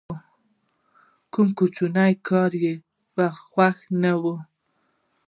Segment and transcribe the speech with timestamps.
[0.03, 0.17] که
[1.33, 2.73] کوم کوچنی کارګر یې
[3.13, 4.35] په خوښه نه وي